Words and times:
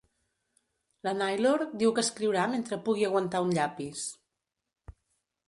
La 1.07 1.13
Naylor 1.17 1.65
diu 1.83 1.91
que 1.99 2.05
escriurà 2.07 2.47
mentre 2.55 2.81
pugui 2.89 3.07
aguantar 3.11 3.45
un 3.51 3.55
llapis. 3.61 4.09